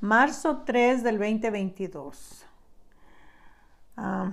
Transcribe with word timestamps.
Marzo 0.00 0.62
3 0.66 1.02
del 1.02 1.18
2022. 1.18 2.46
Ah, 3.96 4.32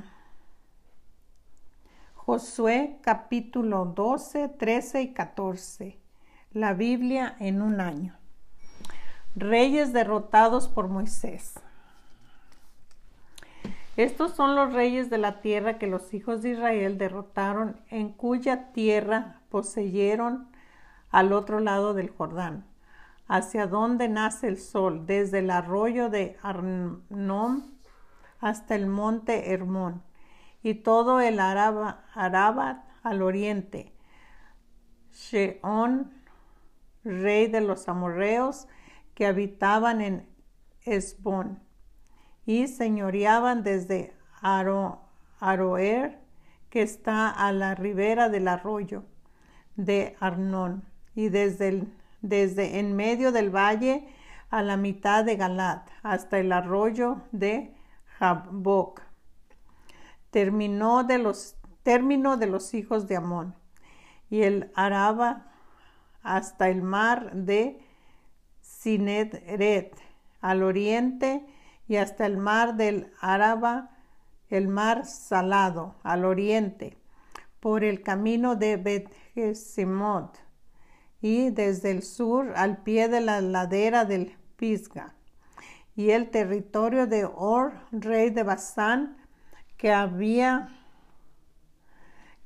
Josué 2.15 2.97
capítulo 3.02 3.86
12, 3.86 4.50
13 4.50 5.02
y 5.02 5.13
14. 5.13 5.97
La 6.52 6.73
Biblia 6.73 7.36
en 7.39 7.62
un 7.62 7.79
año. 7.79 8.18
Reyes 9.36 9.93
derrotados 9.93 10.67
por 10.67 10.89
Moisés. 10.89 11.54
Estos 13.95 14.35
son 14.35 14.55
los 14.55 14.73
reyes 14.73 15.09
de 15.09 15.17
la 15.17 15.39
tierra 15.39 15.77
que 15.77 15.88
los 15.88 16.13
hijos 16.13 16.41
de 16.41 16.51
Israel 16.51 16.97
derrotaron, 16.97 17.79
en 17.89 18.09
cuya 18.09 18.73
tierra 18.73 19.39
poseyeron 19.49 20.49
al 21.09 21.31
otro 21.31 21.59
lado 21.61 21.93
del 21.93 22.09
Jordán, 22.09 22.65
hacia 23.28 23.68
donde 23.68 24.10
nace 24.10 24.47
el 24.47 24.57
sol, 24.57 25.06
desde 25.06 25.39
el 25.39 25.50
arroyo 25.50 26.10
de 26.10 26.38
Arnón 26.42 27.78
hasta 28.39 28.75
el 28.75 28.88
monte 28.88 29.51
Hermón, 29.51 30.04
y 30.64 30.75
todo 30.75 31.21
el 31.21 31.39
Araba, 31.39 32.06
Arabat 32.14 32.86
al 33.03 33.22
oriente. 33.22 33.94
Sheón, 35.11 36.11
rey 37.03 37.48
de 37.48 37.61
los 37.61 37.88
amorreos, 37.88 38.67
que 39.14 39.25
habitaban 39.25 40.02
en 40.02 40.30
Esbón 40.84 41.59
y 42.45 42.67
señoreaban 42.67 43.64
desde 43.64 44.16
Aroer, 45.39 46.22
que 46.70 46.81
está 46.81 47.30
a 47.30 47.52
la 47.52 47.75
ribera 47.75 48.30
del 48.30 48.48
arroyo 48.48 49.03
de 49.75 50.16
Arnón, 50.20 50.84
y 51.16 51.30
desde, 51.30 51.88
desde 52.27 52.80
en 52.80 52.95
medio 52.95 53.31
del 53.31 53.49
valle 53.49 54.08
a 54.49 54.61
la 54.61 54.77
mitad 54.77 55.23
de 55.23 55.36
Galat, 55.36 55.89
hasta 56.03 56.39
el 56.39 56.52
arroyo 56.52 57.22
de 57.31 57.75
Jabok. 58.17 59.02
Terminó 60.31 61.03
de 61.03 61.17
los, 61.17 61.56
término 61.84 62.38
de 62.38 62.47
los 62.47 62.73
hijos 62.73 63.08
de 63.08 63.17
Amón, 63.17 63.56
y 64.30 64.44
el 64.44 64.72
Araba 64.75 65.47
hasta 66.23 66.69
el 66.69 66.81
mar 66.81 67.31
de 67.34 67.80
Sinedret, 68.62 69.95
al 70.41 70.64
oriente, 70.64 71.45
y 71.88 71.95
hasta 71.95 72.25
el 72.25 72.38
mar 72.38 72.75
del 72.75 73.12
Araba, 73.22 73.91
el 74.50 74.67
mar 74.67 75.06
salado, 75.06 75.95
al 76.03 76.25
oriente, 76.25 76.97
por 77.59 77.84
el 77.84 78.02
camino 78.02 78.56
de 78.56 78.78
bet 78.78 79.09
y 81.22 81.50
desde 81.50 81.92
el 81.92 82.04
sur 82.04 82.54
al 82.56 82.84
pie 82.84 83.08
de 83.08 83.22
la 83.22 83.42
ladera 83.42 84.06
del 84.06 84.36
Pisga, 84.56 85.14
y 85.96 86.12
el 86.12 86.30
territorio 86.30 87.08
de 87.08 87.26
Or, 87.26 87.74
rey 87.92 88.30
de 88.30 88.44
Basán, 88.44 89.18
que 89.78 89.92
había 89.92 90.70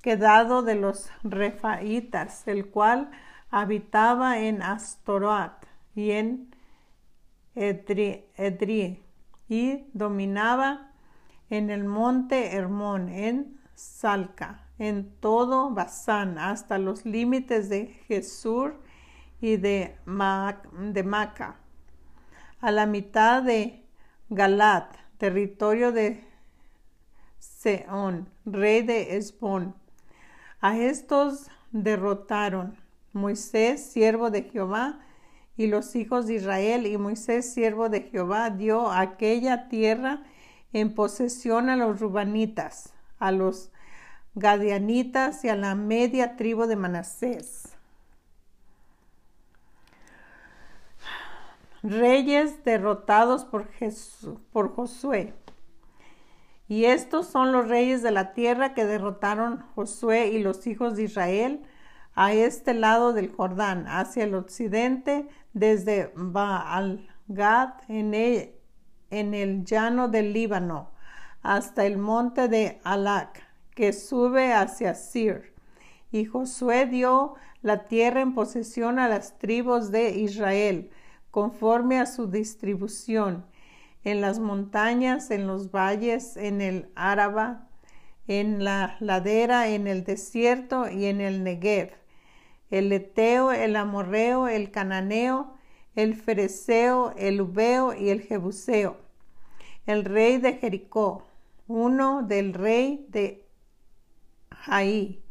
quedado 0.01 0.63
de 0.63 0.75
los 0.75 1.09
refaitas, 1.23 2.47
el 2.47 2.69
cual 2.69 3.11
habitaba 3.49 4.39
en 4.39 4.61
Astorat 4.61 5.65
y 5.95 6.11
en 6.11 6.55
Edri, 7.55 9.03
y 9.49 9.85
dominaba 9.93 10.91
en 11.49 11.69
el 11.69 11.83
monte 11.83 12.55
Hermón, 12.55 13.09
en 13.09 13.59
Salca, 13.75 14.67
en 14.81 15.15
todo 15.19 15.69
Basán, 15.69 16.39
hasta 16.39 16.79
los 16.79 17.05
límites 17.05 17.69
de 17.69 17.85
Jesur 18.07 18.81
y 19.39 19.57
de, 19.57 19.95
de 20.05 21.03
Maca, 21.03 21.59
a 22.59 22.71
la 22.71 22.87
mitad 22.87 23.43
de 23.43 23.85
Galat, 24.29 24.95
territorio 25.19 25.91
de 25.91 26.27
Seón, 27.37 28.27
rey 28.43 28.81
de 28.81 29.17
Esbón. 29.17 29.75
A 30.61 30.75
estos 30.79 31.51
derrotaron 31.71 32.75
Moisés, 33.13 33.85
siervo 33.85 34.31
de 34.31 34.45
Jehová, 34.45 34.99
y 35.57 35.67
los 35.67 35.95
hijos 35.95 36.25
de 36.25 36.35
Israel 36.35 36.87
y 36.87 36.97
Moisés, 36.97 37.53
siervo 37.53 37.89
de 37.89 38.01
Jehová, 38.09 38.49
dio 38.49 38.89
aquella 38.91 39.69
tierra 39.69 40.23
en 40.73 40.95
posesión 40.95 41.69
a 41.69 41.75
los 41.75 41.99
rubanitas, 41.99 42.95
a 43.19 43.31
los 43.31 43.71
gadianitas 44.35 45.43
y 45.43 45.49
a 45.49 45.55
la 45.55 45.75
media 45.75 46.35
tribu 46.35 46.65
de 46.65 46.75
Manasés. 46.75 47.69
Reyes 51.83 52.63
derrotados 52.63 53.45
por, 53.45 53.67
Josué. 54.75 55.33
Y 56.67 56.85
estos 56.85 57.27
son 57.27 57.51
los 57.51 57.67
reyes 57.67 58.03
de 58.03 58.11
la 58.11 58.33
tierra 58.33 58.73
que 58.73 58.85
derrotaron 58.85 59.65
Josué 59.75 60.27
y 60.27 60.41
los 60.41 60.67
hijos 60.67 60.95
de 60.95 61.03
Israel 61.03 61.63
a 62.13 62.33
este 62.33 62.73
lado 62.73 63.13
del 63.13 63.31
Jordán, 63.31 63.87
hacia 63.87 64.25
el 64.25 64.35
occidente, 64.35 65.27
desde 65.53 66.13
Baal-Gad 66.15 67.73
en 67.87 68.13
el, 68.13 68.51
en 69.09 69.33
el 69.33 69.65
llano 69.65 70.07
del 70.07 70.33
Líbano, 70.33 70.91
hasta 71.41 71.85
el 71.85 71.97
monte 71.97 72.47
de 72.47 72.79
Alac, 72.83 73.50
que 73.75 73.93
sube 73.93 74.53
hacia 74.53 74.95
Sir. 74.95 75.53
Y 76.11 76.25
Josué 76.25 76.85
dio 76.85 77.35
la 77.61 77.87
tierra 77.87 78.21
en 78.21 78.33
posesión 78.33 78.99
a 78.99 79.07
las 79.07 79.37
tribus 79.37 79.91
de 79.91 80.17
Israel, 80.17 80.89
conforme 81.31 81.99
a 81.99 82.05
su 82.05 82.27
distribución, 82.27 83.45
en 84.03 84.19
las 84.19 84.39
montañas, 84.39 85.31
en 85.31 85.47
los 85.47 85.71
valles, 85.71 86.35
en 86.35 86.59
el 86.59 86.89
Áraba, 86.95 87.67
en 88.27 88.63
la 88.63 88.97
ladera, 88.99 89.69
en 89.69 89.87
el 89.87 90.03
desierto 90.03 90.89
y 90.89 91.05
en 91.05 91.21
el 91.21 91.43
Negev 91.43 92.01
el 92.71 92.91
Eteo, 92.93 93.51
el 93.51 93.75
Amorreo, 93.75 94.47
el 94.47 94.71
Cananeo, 94.71 95.53
el 95.95 96.15
Fereceo, 96.15 97.13
el 97.17 97.41
Ubeo 97.41 97.93
y 97.93 98.09
el 98.09 98.21
Jebuseo, 98.21 98.95
el 99.85 100.05
rey 100.05 100.37
de 100.37 100.53
Jericó, 100.53 101.27
uno 101.67 102.23
del 102.23 102.53
rey 102.53 103.05
de 103.09 103.45
Jaí, 104.65 105.21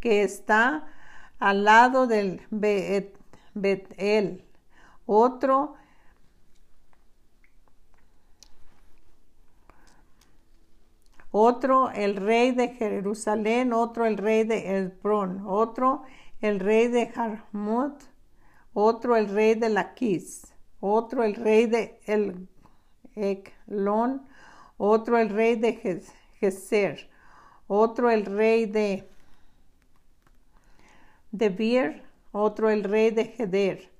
que 0.00 0.22
está 0.22 0.86
al 1.38 1.64
lado 1.64 2.06
del 2.06 2.42
Betel, 3.54 4.44
otro 5.06 5.76
otro 11.36 11.90
el 11.90 12.14
rey 12.14 12.52
de 12.52 12.68
Jerusalén, 12.68 13.72
otro 13.72 14.06
el 14.06 14.18
rey 14.18 14.44
de 14.44 14.78
Elbrón, 14.78 15.42
otro 15.44 16.04
el 16.40 16.60
rey 16.60 16.86
de 16.86 17.08
Jarmut, 17.08 18.02
otro 18.72 19.16
el 19.16 19.28
rey 19.28 19.54
de 19.54 19.68
Laquis, 19.68 20.54
otro 20.78 21.24
el 21.24 21.34
rey 21.34 21.66
de 21.66 21.98
El 22.06 22.48
Eklon, 23.16 24.28
otro 24.76 25.18
el 25.18 25.30
rey 25.30 25.56
de 25.56 26.02
Geser, 26.38 27.10
otro 27.66 28.10
el 28.10 28.26
rey 28.26 28.66
de 28.66 29.08
Debir, 31.32 32.02
otro 32.32 32.70
el 32.70 32.84
rey 32.84 33.10
de 33.10 33.34
Heder, 33.36 33.90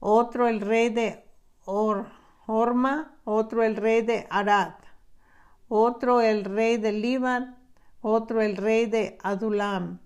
otro 0.00 0.46
el 0.48 0.60
rey 0.60 0.90
de 0.90 1.24
Or, 1.64 2.06
Orma, 2.46 3.16
otro 3.24 3.62
el 3.62 3.76
rey 3.76 4.02
de 4.02 4.26
Arad, 4.30 4.74
otro 5.68 6.20
el 6.20 6.44
rey 6.44 6.76
de 6.76 6.92
Liban, 6.92 7.56
otro 8.02 8.42
el 8.42 8.56
rey 8.56 8.86
de 8.86 9.16
Adulam, 9.22 10.00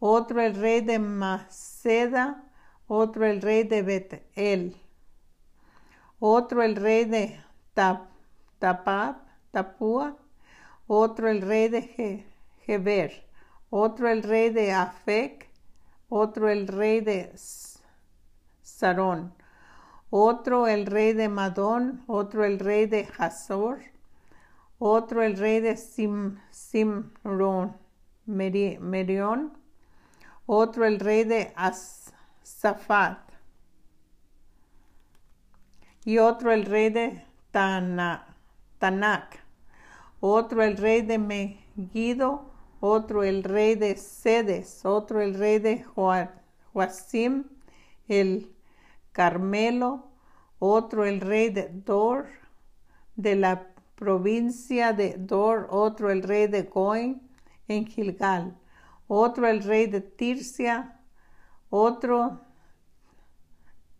otro 0.00 0.42
el 0.42 0.54
rey 0.54 0.80
de 0.80 0.98
Maceda, 0.98 2.44
otro 2.88 3.24
el 3.24 3.40
rey 3.40 3.62
de 3.62 3.82
Betel, 3.82 4.76
otro 6.18 6.62
el 6.62 6.76
rey 6.76 7.04
de 7.04 7.40
Tapap, 7.72 9.28
Tapua, 9.52 10.16
otro 10.88 11.28
el 11.28 11.42
rey 11.42 11.68
de 11.68 12.26
Heber, 12.66 13.24
otro 13.70 14.08
el 14.08 14.22
rey 14.22 14.48
de 14.50 14.72
Afec, 14.72 15.48
otro 16.08 16.48
el 16.48 16.66
rey 16.66 17.00
de 17.00 17.30
Sarón, 18.62 19.34
otro 20.08 20.66
el 20.66 20.86
rey 20.86 21.12
de 21.12 21.28
Madón, 21.28 22.02
otro 22.06 22.44
el 22.44 22.58
rey 22.58 22.86
de 22.86 23.06
Hazor, 23.18 23.80
otro 24.78 25.22
el 25.22 25.36
rey 25.36 25.60
de 25.60 25.76
Sim, 25.76 26.38
Simron, 26.50 27.76
Merión, 28.24 29.58
otro 30.46 30.86
el 30.86 30.98
rey 30.98 31.24
de 31.24 31.52
Asafat, 31.54 33.18
y 36.06 36.16
otro 36.18 36.52
el 36.52 36.64
rey 36.64 36.88
de 36.88 37.22
Tanak, 37.50 38.24
otro 40.20 40.62
el 40.62 40.76
rey 40.76 41.02
de 41.02 41.18
Megiddo, 41.18 42.50
otro 42.80 43.22
el 43.22 43.44
rey 43.44 43.74
de 43.74 43.96
Sedes, 43.96 44.84
otro 44.84 45.20
el 45.20 45.34
rey 45.34 45.58
de 45.58 45.84
Joasim, 46.72 47.44
el 48.08 48.52
Carmelo, 49.12 50.08
otro 50.58 51.04
el 51.04 51.20
rey 51.20 51.50
de 51.50 51.68
Dor, 51.68 52.28
de 53.16 53.36
la 53.36 53.68
provincia 53.94 54.92
de 54.92 55.16
Dor, 55.18 55.66
otro 55.70 56.10
el 56.10 56.22
rey 56.22 56.46
de 56.46 56.62
Goen 56.62 57.20
en 57.66 57.86
Gilgal, 57.86 58.56
otro 59.08 59.48
el 59.48 59.62
rey 59.62 59.86
de 59.86 60.00
Tirsia, 60.00 61.00
otro 61.70 62.40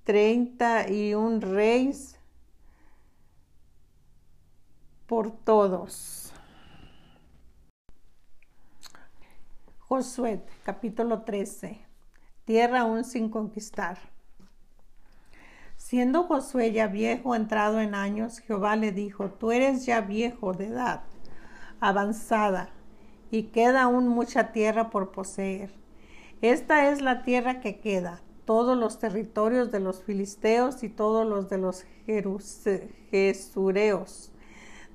treinta 0.05 0.89
y 0.89 1.15
un 1.15 1.41
reyes 1.41 2.18
por 5.09 5.33
todos. 5.33 6.33
Josué, 9.79 10.45
capítulo 10.63 11.23
13. 11.23 11.81
Tierra 12.45 12.83
aún 12.83 13.05
sin 13.05 13.31
conquistar. 13.31 13.99
Siendo 15.77 16.25
Josué 16.25 16.73
ya 16.73 16.89
viejo, 16.89 17.35
entrado 17.35 17.81
en 17.81 17.95
años, 17.95 18.39
Jehová 18.41 18.77
le 18.77 18.93
dijo, 18.93 19.31
tú 19.31 19.51
eres 19.51 19.87
ya 19.87 20.03
viejo 20.03 20.53
de 20.53 20.67
edad 20.67 21.03
avanzada, 21.81 22.71
y 23.31 23.45
queda 23.45 23.85
aún 23.85 24.09
mucha 24.09 24.53
tierra 24.53 24.91
por 24.91 25.13
poseer. 25.13 25.73
Esta 26.43 26.91
es 26.91 27.01
la 27.01 27.23
tierra 27.23 27.61
que 27.61 27.81
queda, 27.81 28.21
todos 28.45 28.77
los 28.77 28.99
territorios 28.99 29.71
de 29.71 29.81
los 29.81 30.03
filisteos 30.03 30.83
y 30.83 30.89
todos 30.89 31.27
los 31.27 31.49
de 31.49 31.59
los 31.59 31.87
jesureos, 33.11 34.33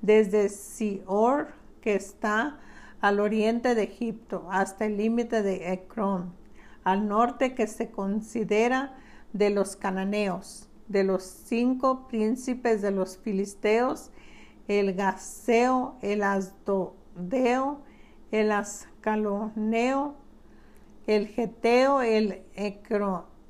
desde 0.04 0.50
Sior, 0.50 1.48
que 1.82 1.96
está 1.96 2.60
al 3.02 3.20
oriente 3.20 3.74
de 3.74 3.84
Egipto, 3.84 4.48
hasta 4.52 4.86
el 4.86 4.98
límite 4.98 5.42
de 5.42 5.74
Ecrón, 5.74 6.36
al 6.84 7.08
norte 7.08 7.56
que 7.56 7.66
se 7.66 7.90
considera 7.90 8.96
de 9.34 9.50
los 9.50 9.76
cananeos 9.76 10.70
de 10.88 11.04
los 11.04 11.24
cinco 11.24 12.08
príncipes 12.08 12.82
de 12.82 12.92
los 12.92 13.18
filisteos, 13.18 14.12
el 14.68 14.94
Gaseo, 14.94 15.96
el 16.02 16.24
Asdodeo, 16.24 17.82
el 18.32 18.52
Ascaloneo, 18.52 20.16
el 21.08 21.28
Geteo, 21.28 22.02
el 22.02 22.44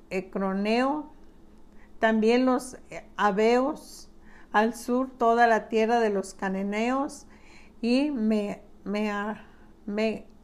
Ecroneo, 0.09 1.11
también 1.99 2.45
los 2.45 2.77
Abeos, 3.15 4.09
al 4.53 4.73
sur 4.73 5.09
toda 5.17 5.47
la 5.47 5.67
tierra 5.67 5.99
de 5.99 6.09
los 6.09 6.33
Cananeos, 6.33 7.27
y 7.81 8.11
me, 8.11 8.61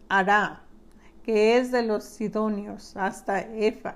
hará, 0.10 0.64
que 1.24 1.58
es 1.58 1.72
de 1.72 1.84
los 1.84 2.04
Sidonios, 2.04 2.98
hasta 2.98 3.40
Efa 3.40 3.96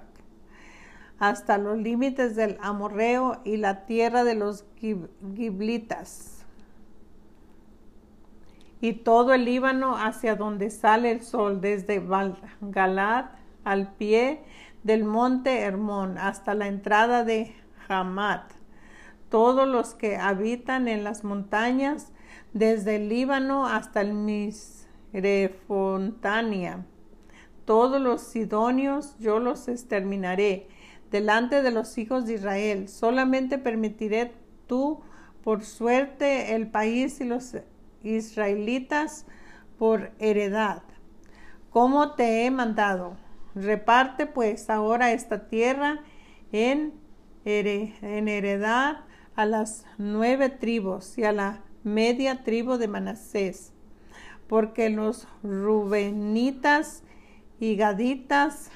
hasta 1.24 1.57
los 1.57 1.77
límites 1.77 2.36
del 2.36 2.57
Amorreo 2.62 3.39
y 3.45 3.56
la 3.56 3.86
tierra 3.86 4.25
de 4.25 4.36
los 4.36 4.65
Giblitas. 4.75 6.45
Y 8.81 8.92
todo 8.92 9.33
el 9.33 9.45
Líbano 9.45 9.95
hacia 9.95 10.36
donde 10.36 10.69
sale 10.69 11.12
el 11.12 11.21
sol, 11.21 11.62
desde 11.62 12.06
Galad 12.60 13.25
al 13.63 13.94
pie 13.94 14.42
del 14.83 15.06
monte 15.06 15.62
Hermón 15.62 16.18
hasta 16.18 16.54
la 16.54 16.68
entrada 16.68 17.24
de 17.24 17.56
Hamat. 17.88 18.51
Todos 19.33 19.68
los 19.68 19.95
que 19.95 20.18
habitan 20.18 20.88
en 20.88 21.03
las 21.03 21.24
montañas, 21.24 22.12
desde 22.53 22.97
el 22.97 23.09
Líbano 23.09 23.65
hasta 23.65 24.01
el 24.01 24.13
Misrefontania. 24.13 26.85
Todos 27.65 28.00
los 28.00 28.21
sidonios 28.21 29.18
yo 29.18 29.39
los 29.39 29.68
exterminaré 29.68 30.68
delante 31.09 31.63
de 31.63 31.71
los 31.71 31.97
hijos 31.97 32.27
de 32.27 32.35
Israel. 32.35 32.88
Solamente 32.88 33.57
permitiré 33.57 34.33
tú 34.68 35.01
por 35.44 35.63
suerte 35.63 36.53
el 36.53 36.68
país 36.68 37.19
y 37.19 37.24
los 37.24 37.56
israelitas 38.03 39.25
por 39.79 40.12
heredad. 40.19 40.83
Como 41.71 42.12
te 42.12 42.45
he 42.45 42.51
mandado. 42.51 43.18
Reparte 43.56 44.27
pues 44.27 44.69
ahora 44.69 45.12
esta 45.12 45.47
tierra 45.47 46.03
en, 46.51 46.94
en 47.45 48.27
heredad 48.27 48.97
a 49.35 49.45
las 49.45 49.85
nueve 49.97 50.50
tribus 50.50 51.18
y 51.18 51.24
a 51.24 51.31
la 51.31 51.62
media 51.83 52.44
tribu 52.44 52.77
de 52.77 52.88
Manasés, 52.88 53.74
porque 54.47 54.89
los 54.89 55.27
rubenitas 55.41 57.03
y 57.59 57.75
gaditas 57.75 58.69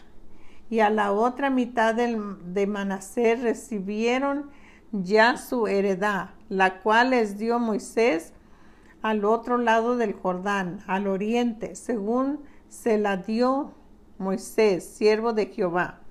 y 0.70 0.80
a 0.80 0.90
la 0.90 1.12
otra 1.14 1.50
mitad 1.50 1.96
de 1.96 2.68
Manasés 2.68 3.42
recibieron 3.42 4.50
ya 4.92 5.38
su 5.38 5.68
heredad, 5.68 6.32
la 6.50 6.82
cual 6.82 7.12
les 7.12 7.38
dio 7.38 7.60
Moisés 7.60 8.34
al 9.02 9.26
otro 9.26 9.58
lado 9.58 9.96
del 9.98 10.14
Jordán, 10.14 10.82
al 10.88 11.08
oriente, 11.08 11.76
según 11.76 12.40
se 12.68 12.98
la 12.98 13.18
dio 13.18 13.74
Moisés, 14.18 14.84
siervo 14.86 15.34
de 15.34 15.46
Jehová. 15.48 16.02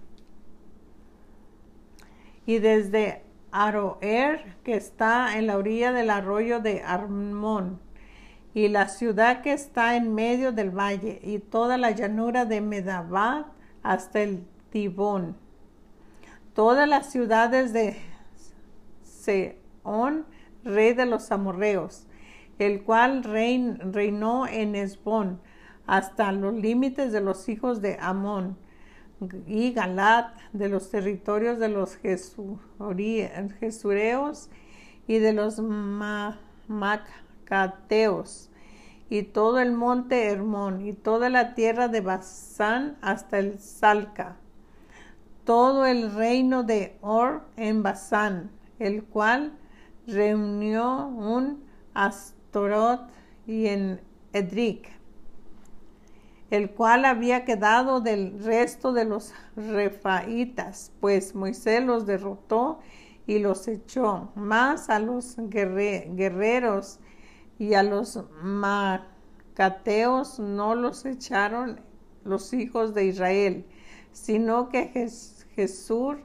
Y 2.47 2.59
desde 2.59 3.26
Aroer, 3.65 4.57
que 4.65 4.75
está 4.75 5.39
en 5.39 5.47
la 5.47 5.57
orilla 5.57 5.91
del 5.93 6.11
arroyo 6.11 6.61
de 6.61 6.83
Armón, 6.83 7.81
y 8.53 8.69
la 8.69 8.89
ciudad 8.89 9.41
que 9.41 9.55
está 9.55 9.97
en 9.97 10.15
medio 10.15 10.53
del 10.53 10.71
valle, 10.71 11.21
y 11.23 11.39
toda 11.39 11.79
la 11.79 11.91
llanura 11.93 12.45
de 12.45 12.61
Medabá, 12.61 13.53
hasta 13.83 14.21
el 14.21 14.45
Tibón. 14.71 15.37
Todas 16.55 16.87
las 16.87 17.11
ciudades 17.11 17.73
de 17.73 17.97
Seón, 19.03 20.27
rey 20.63 20.93
de 20.93 21.07
los 21.07 21.33
amorreos, 21.33 22.07
el 22.59 22.83
cual 22.83 23.25
reinó 23.25 24.47
en 24.47 24.75
Esbón 24.75 25.41
hasta 25.87 26.31
los 26.33 26.55
límites 26.55 27.11
de 27.11 27.21
los 27.23 27.49
hijos 27.49 27.81
de 27.81 27.97
Amón 28.01 28.59
y 29.47 29.73
Galat, 29.73 30.35
de 30.53 30.69
los 30.69 30.91
territorios 30.91 31.59
de 31.59 31.69
los 31.69 31.97
Jesureos 33.61 34.51
y 35.07 35.19
de 35.19 35.33
los 35.33 35.63
Macateos 36.69 38.51
y 39.09 39.23
todo 39.23 39.61
el 39.61 39.73
monte 39.73 40.27
Hermón, 40.27 40.85
y 40.87 40.93
toda 40.93 41.31
la 41.31 41.55
tierra 41.55 41.89
de 41.89 42.01
Basán 42.01 42.99
hasta 43.01 43.39
el 43.39 43.59
Salca, 43.61 44.37
todo 45.45 45.87
el 45.87 46.13
reino 46.13 46.65
de 46.65 46.99
Or 47.03 47.43
en 47.57 47.83
Basán, 47.85 48.51
el 48.79 49.05
cual 49.05 49.53
reunió 50.07 51.07
un 51.07 51.65
Astorot 51.95 53.09
y 53.47 53.67
en 53.69 54.01
Edric, 54.33 54.91
el 56.51 56.71
cual 56.71 57.05
había 57.05 57.45
quedado 57.45 58.01
del 58.01 58.43
resto 58.43 58.93
de 58.93 59.05
los 59.05 59.33
refaitas, 59.57 60.93
pues 61.01 61.35
Moisés 61.35 61.85
los 61.85 62.07
derrotó 62.07 62.79
y 63.27 63.41
los 63.41 63.67
echó, 63.67 64.31
más 64.37 64.89
a 64.89 65.01
los 65.01 65.37
guerreros 65.39 67.01
y 67.59 67.75
a 67.75 67.83
los 67.83 68.23
macateos 68.43 70.39
no 70.39 70.75
los 70.77 71.05
echaron 71.05 71.81
los 72.25 72.53
hijos 72.53 72.95
de 72.95 73.07
Israel, 73.07 73.65
sino 74.13 74.69
que 74.69 75.11
Jesús 75.55 76.17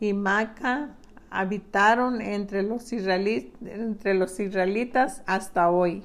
y 0.00 0.12
Maca 0.14 0.96
habitaron 1.30 2.20
entre 2.20 2.62
los, 2.62 2.92
entre 2.92 4.14
los 4.14 4.40
israelitas 4.40 5.22
hasta 5.26 5.70
hoy. 5.70 6.04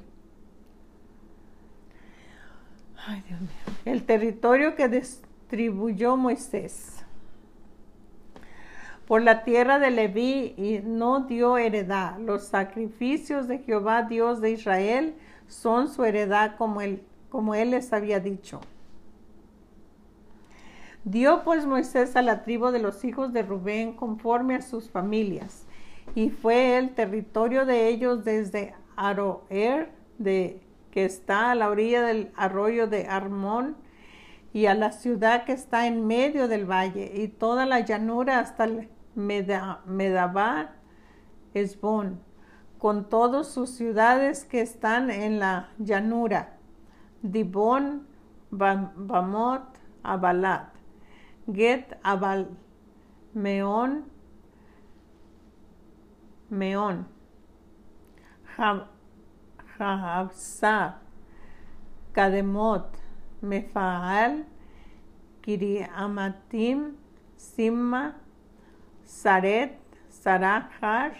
El 3.84 4.04
territorio 4.04 4.74
que 4.74 4.88
distribuyó 4.88 6.16
Moisés 6.16 7.04
por 9.10 9.22
la 9.22 9.42
tierra 9.42 9.80
de 9.80 9.90
Leví 9.90 10.54
y 10.56 10.82
no 10.84 11.22
dio 11.22 11.58
heredad. 11.58 12.16
Los 12.20 12.44
sacrificios 12.44 13.48
de 13.48 13.58
Jehová 13.58 14.04
Dios 14.04 14.40
de 14.40 14.52
Israel 14.52 15.16
son 15.48 15.88
su 15.88 16.04
heredad 16.04 16.54
como 16.56 16.80
él, 16.80 17.02
como 17.28 17.56
él 17.56 17.72
les 17.72 17.92
había 17.92 18.20
dicho. 18.20 18.60
Dio 21.02 21.42
pues 21.42 21.66
Moisés 21.66 22.14
a 22.14 22.22
la 22.22 22.44
tribu 22.44 22.70
de 22.70 22.78
los 22.78 23.04
hijos 23.04 23.32
de 23.32 23.42
Rubén 23.42 23.94
conforme 23.94 24.54
a 24.54 24.62
sus 24.62 24.90
familias, 24.90 25.66
y 26.14 26.30
fue 26.30 26.78
el 26.78 26.94
territorio 26.94 27.66
de 27.66 27.88
ellos 27.88 28.22
desde 28.24 28.74
Aroer, 28.94 29.90
de, 30.18 30.60
que 30.90 31.04
está 31.04 31.50
a 31.50 31.54
la 31.54 31.70
orilla 31.70 32.02
del 32.02 32.32
arroyo 32.36 32.86
de 32.86 33.06
Armón, 33.06 33.76
y 34.52 34.66
a 34.66 34.74
la 34.74 34.90
ciudad 34.92 35.44
que 35.44 35.52
está 35.52 35.86
en 35.86 36.06
medio 36.06 36.48
del 36.48 36.68
valle, 36.68 37.12
y 37.14 37.28
toda 37.28 37.66
la 37.66 37.80
llanura 37.80 38.40
hasta 38.40 38.64
el 38.64 38.88
Medabar, 39.14 40.74
Esbón, 41.54 42.20
con 42.78 43.08
todas 43.08 43.48
sus 43.48 43.70
ciudades 43.70 44.44
que 44.44 44.60
están 44.60 45.10
en 45.10 45.38
la 45.38 45.70
llanura, 45.78 46.56
Dibón, 47.22 48.06
Bamot, 48.50 49.62
Abalat, 50.02 50.72
Get 51.52 51.98
Abal, 52.02 52.48
Meón, 53.34 54.06
Meón, 56.48 57.06
Jahabsa, 59.80 60.96
Kademot, 62.12 62.88
Mefaal, 63.42 64.44
Kiriamatim, 65.42 66.96
Simma, 67.36 68.14
Saret, 69.06 69.78
Sarahar, 70.10 71.12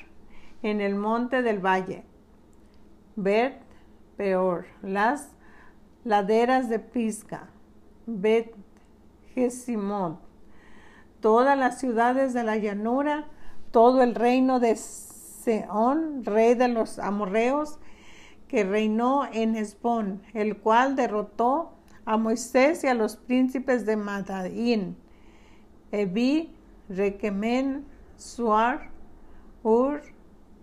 en 0.62 0.80
el 0.82 0.94
monte 0.94 1.42
del 1.42 1.58
valle, 1.58 2.04
Bet, 3.16 3.62
Peor, 4.18 4.66
las 4.82 5.30
laderas 6.04 6.68
de 6.68 6.78
Pisca, 6.78 7.48
Bet, 8.06 8.54
Gesimot, 9.34 10.20
todas 11.20 11.56
las 11.56 11.78
ciudades 11.78 12.34
de 12.34 12.44
la 12.44 12.56
llanura, 12.56 13.24
todo 13.70 14.02
el 14.02 14.14
reino 14.14 14.60
de 14.60 14.76
Seón, 14.76 16.24
rey 16.24 16.54
de 16.54 16.68
los 16.68 16.98
amorreos, 16.98 17.78
que 18.50 18.64
reinó 18.64 19.28
en 19.32 19.54
Esbón, 19.54 20.22
el 20.34 20.56
cual 20.56 20.96
derrotó 20.96 21.70
a 22.04 22.16
Moisés 22.16 22.82
y 22.82 22.88
a 22.88 22.94
los 22.94 23.14
príncipes 23.14 23.86
de 23.86 23.94
Madaín, 23.94 24.96
Ebi, 25.92 26.52
Requemen, 26.88 27.84
Suar, 28.16 28.90
Ur, 29.62 30.02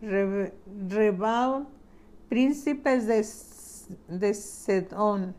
Rebal, 0.01 1.65
príncipes 2.27 3.08
de, 3.08 3.25
de 4.20 4.34
Sedón, 4.34 5.34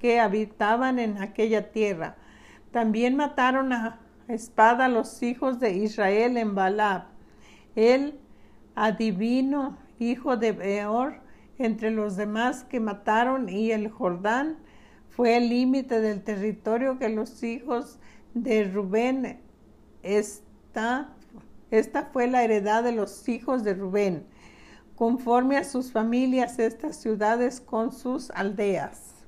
que 0.00 0.18
habitaban 0.18 0.98
en 0.98 1.22
aquella 1.22 1.70
tierra. 1.70 2.16
También 2.72 3.14
mataron 3.14 3.72
a 3.72 4.00
espada 4.26 4.86
a 4.86 4.88
los 4.88 5.22
hijos 5.22 5.60
de 5.60 5.72
Israel 5.72 6.36
en 6.36 6.56
Balab. 6.56 7.04
El 7.76 8.18
adivino, 8.74 9.76
hijo 9.98 10.36
de 10.36 10.52
Beor, 10.52 11.20
entre 11.58 11.90
los 11.90 12.16
demás 12.16 12.64
que 12.64 12.80
mataron, 12.80 13.48
y 13.48 13.72
el 13.72 13.90
Jordán 13.90 14.58
fue 15.08 15.36
el 15.36 15.48
límite 15.48 16.00
del 16.00 16.22
territorio 16.22 16.98
que 16.98 17.08
los 17.08 17.42
hijos 17.42 17.98
de 18.34 18.64
Rubén 18.64 19.40
esta, 20.02 21.12
esta 21.70 22.06
fue 22.06 22.26
la 22.26 22.42
heredad 22.42 22.82
de 22.82 22.92
los 22.92 23.28
hijos 23.28 23.62
de 23.62 23.74
Rubén, 23.74 24.26
conforme 24.96 25.56
a 25.56 25.64
sus 25.64 25.92
familias 25.92 26.58
estas 26.58 26.96
ciudades 26.96 27.60
con 27.60 27.92
sus 27.92 28.30
aldeas. 28.30 29.24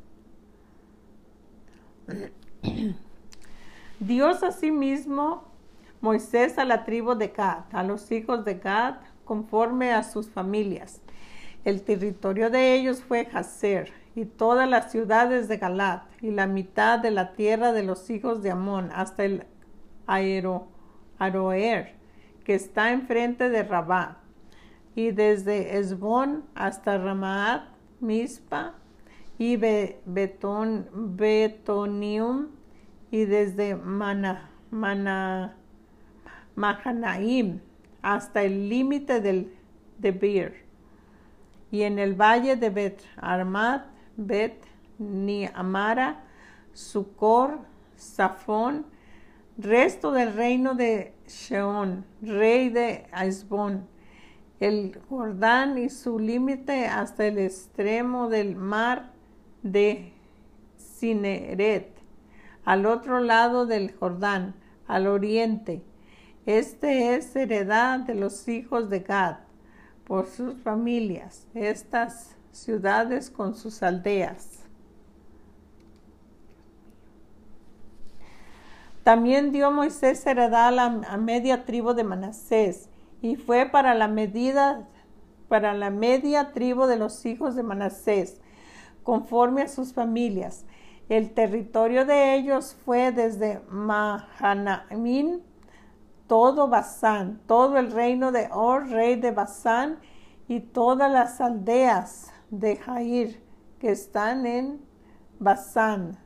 Dios 4.00 4.42
asimismo 4.42 5.44
Moisés 6.00 6.58
a 6.58 6.64
la 6.64 6.84
tribu 6.84 7.14
de 7.14 7.28
Gad, 7.28 7.64
a 7.72 7.82
los 7.82 8.10
hijos 8.12 8.44
de 8.44 8.54
Gad, 8.56 8.96
conforme 9.24 9.92
a 9.92 10.02
sus 10.02 10.30
familias. 10.30 11.00
El 11.64 11.82
territorio 11.82 12.50
de 12.50 12.74
ellos 12.74 13.02
fue 13.02 13.28
Hazer 13.32 13.92
y 14.14 14.26
todas 14.26 14.68
las 14.68 14.92
ciudades 14.92 15.48
de 15.48 15.56
Galat 15.56 16.02
y 16.20 16.30
la 16.30 16.46
mitad 16.46 16.98
de 16.98 17.10
la 17.10 17.32
tierra 17.32 17.72
de 17.72 17.82
los 17.82 18.10
hijos 18.10 18.42
de 18.42 18.50
Amón 18.50 18.90
hasta 18.94 19.24
el 19.24 19.44
Aero, 20.06 20.68
Aroer, 21.18 21.94
que 22.44 22.54
está 22.54 22.92
enfrente 22.92 23.48
de 23.48 23.62
Rabá, 23.62 24.18
y 24.94 25.10
desde 25.10 25.78
Esbón 25.78 26.44
hasta 26.54 26.98
Ramaat, 26.98 27.64
Mispa 28.00 28.74
y 29.38 29.56
Beton, 29.56 30.88
Betonium, 31.16 32.48
y 33.10 33.24
desde 33.24 33.74
Mana, 33.74 34.50
Mana, 34.70 35.56
Mahanaim 36.54 37.60
hasta 38.04 38.42
el 38.42 38.68
límite 38.68 39.22
del 39.22 39.50
de 39.98 40.12
Bir, 40.12 40.64
y 41.70 41.82
en 41.82 41.98
el 41.98 42.14
valle 42.14 42.54
de 42.54 42.68
Bet 42.68 43.00
Armat, 43.16 43.86
Bet 44.16 44.62
Niamara, 44.98 46.22
Sucor, 46.74 47.60
Safón, 47.96 48.84
resto 49.56 50.12
del 50.12 50.34
reino 50.34 50.74
de 50.74 51.14
Sheón, 51.26 52.04
rey 52.20 52.68
de 52.68 53.06
Asbón, 53.10 53.88
el 54.60 55.00
Jordán 55.08 55.78
y 55.78 55.88
su 55.88 56.18
límite 56.18 56.86
hasta 56.86 57.26
el 57.26 57.38
extremo 57.38 58.28
del 58.28 58.54
mar 58.54 59.12
de 59.62 60.12
Cineret, 60.76 61.88
al 62.66 62.84
otro 62.84 63.20
lado 63.20 63.64
del 63.64 63.94
Jordán, 63.94 64.54
al 64.86 65.06
oriente. 65.06 65.82
Este 66.46 67.14
es 67.14 67.34
heredad 67.34 68.00
de 68.00 68.14
los 68.14 68.48
hijos 68.48 68.90
de 68.90 69.00
Gad 69.00 69.36
por 70.04 70.26
sus 70.26 70.60
familias, 70.62 71.46
estas 71.54 72.36
ciudades 72.52 73.30
con 73.30 73.54
sus 73.54 73.82
aldeas. 73.82 74.60
También 79.02 79.52
dio 79.52 79.70
Moisés 79.70 80.26
heredad 80.26 80.68
a 80.68 80.70
la 80.70 81.16
media 81.18 81.64
tribu 81.64 81.92
de 81.92 82.04
Manasés 82.04 82.88
y 83.20 83.36
fue 83.36 83.66
para 83.66 83.94
la 83.94 84.08
medida 84.08 84.86
para 85.48 85.74
la 85.74 85.90
media 85.90 86.52
tribu 86.52 86.86
de 86.86 86.96
los 86.96 87.24
hijos 87.26 87.54
de 87.54 87.62
Manasés, 87.62 88.40
conforme 89.02 89.62
a 89.62 89.68
sus 89.68 89.92
familias. 89.92 90.64
El 91.08 91.32
territorio 91.32 92.06
de 92.06 92.34
ellos 92.34 92.76
fue 92.84 93.12
desde 93.12 93.60
Mahanaim, 93.68 95.40
todo 96.26 96.68
Basán, 96.68 97.40
todo 97.46 97.78
el 97.78 97.90
reino 97.90 98.32
de 98.32 98.48
Or, 98.52 98.88
rey 98.88 99.16
de 99.16 99.30
Basán, 99.30 99.98
y 100.48 100.60
todas 100.60 101.10
las 101.10 101.40
aldeas 101.40 102.30
de 102.50 102.76
Jair 102.76 103.42
que 103.78 103.90
están 103.90 104.46
en 104.46 104.80
Basán. 105.38 106.18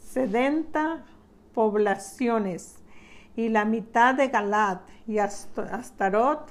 Sedenta 0.00 1.04
poblaciones 1.52 2.78
y 3.36 3.48
la 3.48 3.64
mitad 3.64 4.14
de 4.14 4.28
Galat 4.28 4.80
y 5.06 5.18
Astarot 5.18 6.50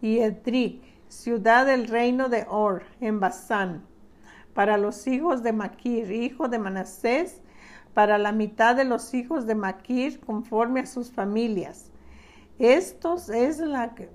y 0.00 0.18
Edric, 0.18 0.82
ciudad 1.08 1.66
del 1.66 1.88
reino 1.88 2.28
de 2.28 2.46
Or 2.48 2.82
en 3.00 3.20
Basán, 3.20 3.84
para 4.54 4.76
los 4.76 5.06
hijos 5.06 5.42
de 5.42 5.52
Maquir, 5.52 6.10
hijo 6.12 6.48
de 6.48 6.58
Manasés, 6.58 7.40
para 7.98 8.16
la 8.16 8.30
mitad 8.30 8.76
de 8.76 8.84
los 8.84 9.12
hijos 9.12 9.44
de 9.44 9.56
Maquir 9.56 10.20
conforme 10.20 10.78
a 10.78 10.86
sus 10.86 11.10
familias. 11.10 11.90
Estos 12.60 13.28
es 13.28 13.60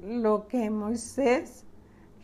lo 0.02 0.48
que 0.48 0.70
Moisés 0.70 1.66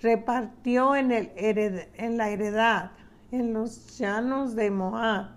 repartió 0.02 0.96
en, 0.96 1.10
la 1.10 2.30
heredad 2.30 2.92
en 3.34 3.52
los 3.52 3.98
llanos 3.98 4.56
de 4.56 4.72
Moab 4.72 5.32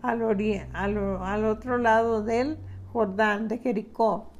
al, 0.00 1.44
otro 1.44 1.78
lado 1.78 2.22
del 2.22 2.56
Jordán, 2.92 3.48
de 3.48 3.58
Jericó, 3.58 4.30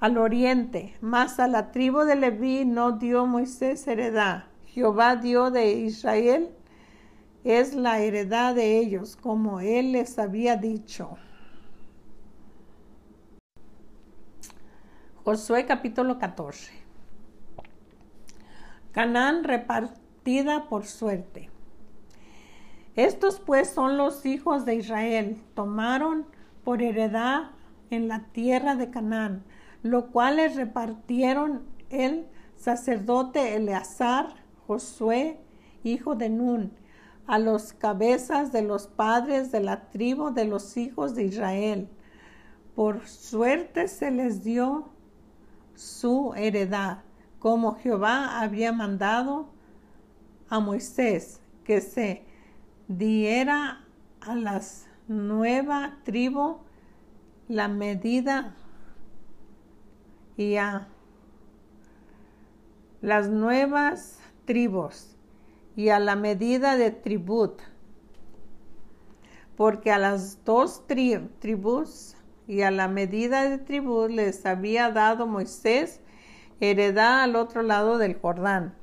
al 0.00 0.18
oriente. 0.18 0.94
Mas 1.00 1.40
a 1.40 1.48
la 1.48 1.70
tribu 1.70 2.00
de 2.00 2.16
Leví 2.16 2.66
no 2.66 2.92
dio 2.92 3.24
Moisés 3.24 3.88
heredad. 3.88 4.44
Jehová 4.66 5.16
dio 5.16 5.50
de 5.50 5.72
Israel 5.72 6.50
es 7.44 7.74
la 7.74 8.00
heredad 8.00 8.54
de 8.54 8.78
ellos, 8.78 9.16
como 9.16 9.60
él 9.60 9.92
les 9.92 10.18
había 10.18 10.56
dicho. 10.56 11.16
Josué 15.24 15.66
capítulo 15.66 16.18
14. 16.18 16.72
Canaán 18.92 19.44
repartida 19.44 20.68
por 20.68 20.84
suerte. 20.84 21.50
Estos 22.94 23.40
pues 23.40 23.70
son 23.70 23.96
los 23.96 24.26
hijos 24.26 24.64
de 24.64 24.74
Israel, 24.74 25.40
tomaron 25.54 26.26
por 26.62 26.82
heredad 26.82 27.52
en 27.90 28.06
la 28.08 28.24
tierra 28.32 28.76
de 28.76 28.90
Canaán, 28.90 29.44
lo 29.82 30.10
cual 30.10 30.36
les 30.36 30.56
repartieron 30.56 31.62
el 31.88 32.26
sacerdote 32.56 33.56
Eleazar, 33.56 34.34
Josué, 34.66 35.40
hijo 35.84 36.14
de 36.14 36.28
Nun, 36.28 36.72
a 37.26 37.38
los 37.38 37.72
cabezas 37.72 38.52
de 38.52 38.62
los 38.62 38.86
padres 38.86 39.52
de 39.52 39.60
la 39.60 39.88
tribu 39.90 40.30
de 40.30 40.44
los 40.44 40.76
hijos 40.76 41.14
de 41.14 41.24
Israel. 41.24 41.88
Por 42.74 43.06
suerte 43.06 43.88
se 43.88 44.10
les 44.10 44.42
dio 44.42 44.88
su 45.74 46.34
heredad, 46.36 47.02
como 47.38 47.74
Jehová 47.74 48.40
había 48.40 48.72
mandado 48.72 49.48
a 50.48 50.60
Moisés, 50.60 51.40
que 51.64 51.80
se 51.80 52.24
diera 52.88 53.84
a 54.20 54.34
las 54.34 54.86
nueva 55.08 55.98
tribu 56.04 56.58
la 57.48 57.68
medida 57.68 58.54
y 60.36 60.56
a 60.56 60.88
las 63.00 63.28
nuevas 63.28 64.18
tribus 64.44 65.16
y 65.76 65.88
a 65.88 65.98
la 65.98 66.16
medida 66.16 66.76
de 66.76 66.90
tribut, 66.90 67.60
porque 69.56 69.90
a 69.90 69.98
las 69.98 70.44
dos 70.44 70.84
tribus 70.86 72.16
y 72.46 72.62
a 72.62 72.70
la 72.70 72.88
medida 72.88 73.48
de 73.48 73.58
tribu 73.58 74.08
les 74.08 74.44
había 74.44 74.90
dado 74.90 75.26
Moisés 75.26 76.00
heredad 76.60 77.22
al 77.22 77.36
otro 77.36 77.62
lado 77.62 77.98
del 77.98 78.18
Jordán. 78.18 78.74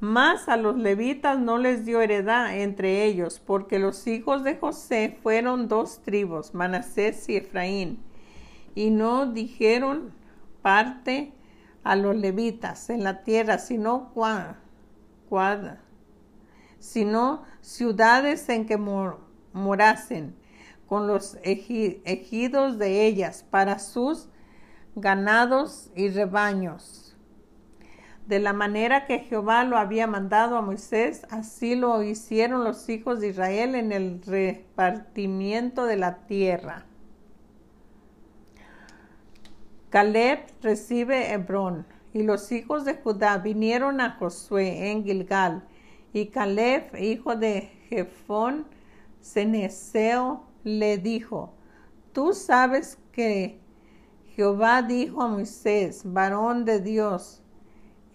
Mas 0.00 0.48
a 0.48 0.56
los 0.56 0.76
levitas 0.76 1.40
no 1.40 1.58
les 1.58 1.84
dio 1.84 2.00
heredad 2.00 2.56
entre 2.56 3.04
ellos, 3.04 3.40
porque 3.44 3.80
los 3.80 4.06
hijos 4.06 4.44
de 4.44 4.56
José 4.56 5.18
fueron 5.22 5.66
dos 5.66 6.02
tribus, 6.02 6.54
Manasés 6.54 7.28
y 7.28 7.36
Efraín, 7.36 7.98
y 8.76 8.90
no 8.90 9.26
dijeron 9.26 10.12
parte 10.62 11.32
a 11.82 11.96
los 11.96 12.14
levitas 12.14 12.90
en 12.90 13.02
la 13.02 13.24
tierra, 13.24 13.58
sino, 13.58 14.12
sino 16.78 17.44
ciudades 17.60 18.48
en 18.48 18.66
que 18.66 18.76
morasen, 19.52 20.36
con 20.86 21.06
los 21.06 21.36
ejidos 21.42 22.78
de 22.78 23.06
ellas, 23.06 23.44
para 23.50 23.78
sus 23.78 24.28
ganados 24.94 25.90
y 25.94 26.08
rebaños 26.08 27.08
de 28.28 28.40
la 28.40 28.52
manera 28.52 29.06
que 29.06 29.20
Jehová 29.20 29.64
lo 29.64 29.78
había 29.78 30.06
mandado 30.06 30.58
a 30.58 30.62
Moisés, 30.62 31.26
así 31.30 31.74
lo 31.74 32.02
hicieron 32.02 32.62
los 32.62 32.86
hijos 32.90 33.20
de 33.20 33.28
Israel 33.28 33.74
en 33.74 33.90
el 33.90 34.20
repartimiento 34.22 35.86
de 35.86 35.96
la 35.96 36.26
tierra. 36.26 36.84
Caleb 39.88 40.40
recibe 40.60 41.32
Hebrón, 41.32 41.86
y 42.18 42.24
los 42.24 42.50
hijos 42.50 42.84
de 42.84 42.94
Judá 42.94 43.38
vinieron 43.38 44.00
a 44.00 44.16
Josué 44.18 44.90
en 44.90 45.04
Gilgal, 45.04 45.62
y 46.12 46.26
Caleb, 46.26 46.96
hijo 47.00 47.36
de 47.36 47.70
Jefón, 47.88 48.66
Ceneseo, 49.22 50.42
le 50.64 50.98
dijo, 50.98 51.54
tú 52.12 52.32
sabes 52.32 52.98
que 53.12 53.60
Jehová 54.34 54.82
dijo 54.82 55.22
a 55.22 55.28
Moisés, 55.28 56.02
varón 56.04 56.64
de 56.64 56.80
Dios, 56.80 57.40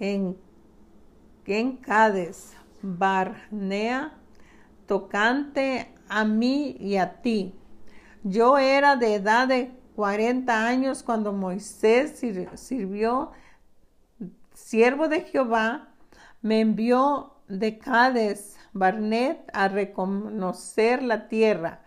en, 0.01 0.35
en 1.45 1.77
Cades, 1.77 2.57
Barnea, 2.81 4.17
tocante 4.85 5.93
a 6.09 6.25
mí 6.25 6.75
y 6.77 6.97
a 6.97 7.21
ti. 7.21 7.55
Yo 8.23 8.57
era 8.57 8.97
de 8.97 9.15
edad 9.15 9.47
de 9.47 9.71
40 9.95 10.67
años 10.67 11.03
cuando 11.03 11.31
Moisés 11.31 12.21
sirvió, 12.55 13.31
siervo 14.53 15.07
de 15.07 15.21
Jehová, 15.21 15.89
me 16.41 16.59
envió 16.59 17.33
de 17.47 17.77
Cades, 17.77 18.57
Barnet, 18.73 19.39
a 19.53 19.67
reconocer 19.67 21.03
la 21.03 21.27
tierra. 21.27 21.81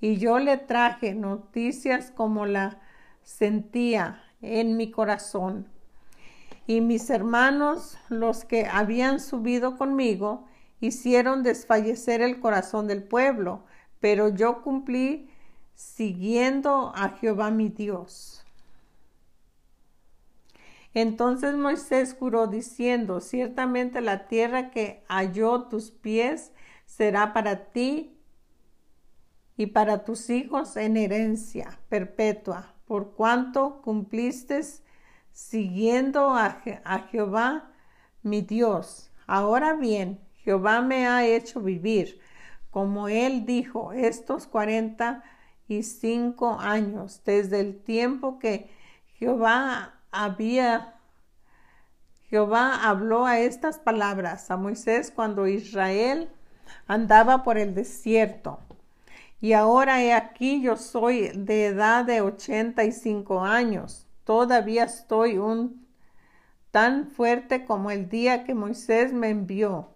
Y 0.00 0.16
yo 0.16 0.38
le 0.38 0.56
traje 0.56 1.14
noticias 1.14 2.10
como 2.10 2.46
la 2.46 2.80
sentía 3.22 4.22
en 4.40 4.76
mi 4.76 4.90
corazón 4.90 5.72
y 6.66 6.80
mis 6.80 7.10
hermanos, 7.10 7.98
los 8.08 8.44
que 8.44 8.66
habían 8.66 9.18
subido 9.20 9.76
conmigo, 9.76 10.46
hicieron 10.80 11.42
desfallecer 11.42 12.22
el 12.22 12.40
corazón 12.40 12.86
del 12.86 13.02
pueblo, 13.02 13.64
pero 14.00 14.28
yo 14.28 14.62
cumplí 14.62 15.28
siguiendo 15.74 16.92
a 16.94 17.10
Jehová 17.10 17.50
mi 17.50 17.68
Dios. 17.68 18.44
Entonces 20.94 21.54
Moisés 21.54 22.14
juró 22.18 22.46
diciendo, 22.46 23.20
ciertamente 23.20 24.00
la 24.00 24.28
tierra 24.28 24.70
que 24.70 25.04
halló 25.08 25.62
tus 25.64 25.90
pies 25.90 26.52
será 26.84 27.32
para 27.32 27.70
ti 27.70 28.18
y 29.56 29.66
para 29.66 30.04
tus 30.04 30.28
hijos 30.28 30.76
en 30.76 30.96
herencia 30.96 31.78
perpetua, 31.88 32.74
por 32.86 33.14
cuanto 33.14 33.80
cumpliste 33.80 34.60
siguiendo 35.32 36.34
a, 36.34 36.60
Jehová 37.10 37.72
mi 38.22 38.42
Dios. 38.42 39.10
Ahora 39.26 39.74
bien, 39.74 40.20
Jehová 40.44 40.82
me 40.82 41.06
ha 41.06 41.24
hecho 41.24 41.60
vivir, 41.60 42.20
como 42.70 43.08
él 43.08 43.46
dijo, 43.46 43.92
estos 43.92 44.46
cuarenta 44.46 45.22
y 45.68 45.84
cinco 45.84 46.58
años, 46.60 47.22
desde 47.24 47.60
el 47.60 47.82
tiempo 47.82 48.38
que 48.38 48.70
Jehová 49.14 50.01
había, 50.12 50.94
Jehová 52.28 52.88
habló 52.88 53.26
a 53.26 53.40
estas 53.40 53.78
palabras 53.78 54.50
a 54.50 54.56
Moisés 54.56 55.10
cuando 55.10 55.48
Israel 55.48 56.30
andaba 56.86 57.42
por 57.42 57.58
el 57.58 57.74
desierto. 57.74 58.60
Y 59.40 59.54
ahora 59.54 60.02
he 60.02 60.12
aquí 60.12 60.62
yo 60.62 60.76
soy 60.76 61.28
de 61.34 61.66
edad 61.66 62.04
de 62.04 62.20
ochenta 62.20 62.84
y 62.84 62.92
cinco 62.92 63.40
años 63.40 64.06
todavía 64.24 64.84
estoy 64.84 65.38
tan 66.70 67.08
fuerte 67.08 67.64
como 67.64 67.90
el 67.90 68.08
día 68.08 68.44
que 68.44 68.54
Moisés 68.54 69.12
me 69.12 69.30
envió. 69.30 69.90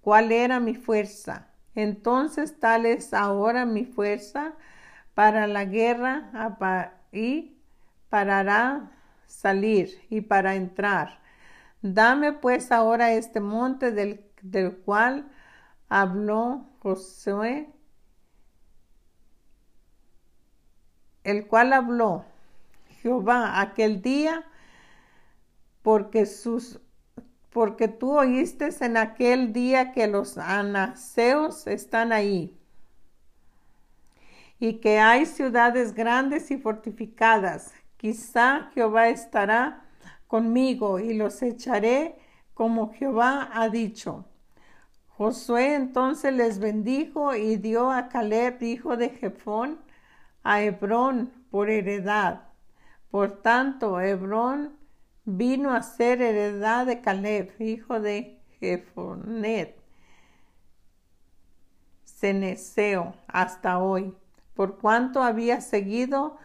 ¿Cuál 0.00 0.32
era 0.32 0.58
mi 0.60 0.74
fuerza? 0.74 1.48
Entonces 1.74 2.58
tal 2.58 2.86
es 2.86 3.14
ahora 3.14 3.66
mi 3.66 3.84
fuerza 3.84 4.54
para 5.14 5.46
la 5.46 5.64
guerra 5.64 6.30
y 7.12 7.56
parará 8.08 8.90
salir 9.28 10.04
y 10.10 10.22
para 10.22 10.56
entrar. 10.56 11.20
Dame 11.82 12.32
pues 12.32 12.72
ahora 12.72 13.12
este 13.12 13.40
monte 13.40 13.92
del, 13.92 14.24
del 14.42 14.76
cual 14.78 15.30
habló 15.88 16.66
Josué, 16.80 17.68
el 21.22 21.46
cual 21.46 21.72
habló 21.72 22.24
Jehová 23.02 23.60
aquel 23.60 24.02
día, 24.02 24.44
porque 25.82 26.26
sus 26.26 26.80
porque 27.50 27.88
tú 27.88 28.16
oíste 28.16 28.68
en 28.80 28.96
aquel 28.96 29.52
día 29.52 29.92
que 29.92 30.06
los 30.06 30.38
anaseos 30.38 31.66
están 31.66 32.12
ahí 32.12 32.56
y 34.60 34.74
que 34.74 34.98
hay 34.98 35.26
ciudades 35.26 35.94
grandes 35.94 36.50
y 36.50 36.58
fortificadas. 36.58 37.72
Quizá 37.98 38.70
Jehová 38.72 39.08
estará 39.10 39.84
conmigo 40.26 40.98
y 40.98 41.12
los 41.12 41.42
echaré 41.42 42.16
como 42.54 42.94
Jehová 42.94 43.50
ha 43.52 43.68
dicho. 43.68 44.24
Josué 45.08 45.74
entonces 45.74 46.32
les 46.32 46.58
bendijo 46.58 47.34
y 47.34 47.56
dio 47.56 47.90
a 47.90 48.08
Caleb, 48.08 48.62
hijo 48.62 48.96
de 48.96 49.10
Jefón, 49.10 49.78
a 50.42 50.62
Hebrón 50.62 51.30
por 51.50 51.68
heredad 51.68 52.48
por 53.10 53.40
tanto, 53.42 54.00
Hebrón 54.00 54.76
vino 55.24 55.72
a 55.72 55.82
ser 55.82 56.20
heredad 56.20 56.86
de 56.86 57.00
Caleb, 57.00 57.54
hijo 57.58 58.00
de 58.00 58.42
Jefonet, 58.60 59.78
Ceneseo, 62.04 63.14
hasta 63.26 63.78
hoy, 63.78 64.14
por 64.54 64.78
cuanto 64.78 65.22
había 65.22 65.60
seguido 65.60 66.36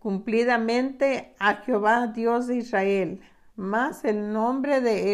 cumplidamente 0.00 1.36
a 1.38 1.54
Jehová 1.56 2.08
Dios 2.08 2.48
de 2.48 2.56
Israel. 2.56 3.20
Mas 3.54 4.04
el 4.04 4.32
nombre 4.32 4.80
de 4.80 5.12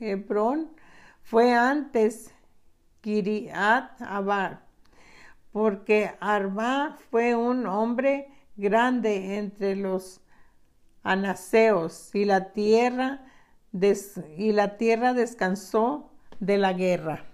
Hebrón 0.00 0.70
fue 1.22 1.54
antes 1.54 2.34
Kiriat 3.00 4.02
Abar, 4.02 4.66
porque 5.50 6.12
Arba 6.20 6.98
fue 7.10 7.34
un 7.34 7.66
hombre 7.66 8.28
grande 8.56 9.38
entre 9.38 9.76
los 9.76 10.20
anaseos 11.02 12.14
y 12.14 12.26
la 12.26 12.52
tierra 12.52 13.24
y 14.36 14.52
la 14.52 14.76
tierra 14.76 15.14
descansó 15.14 16.10
de 16.38 16.58
la 16.58 16.74
guerra. 16.74 17.24